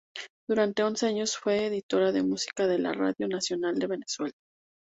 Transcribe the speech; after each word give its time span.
Durante 0.49 0.81
once 0.83 1.05
años 1.05 1.37
fue 1.37 1.67
editora 1.67 2.11
de 2.11 2.23
música 2.23 2.65
de 2.65 2.79
la 2.79 2.91
"Radio 2.91 3.27
Nacional 3.27 3.77
de 3.77 3.85
Venezuela". 3.85 4.33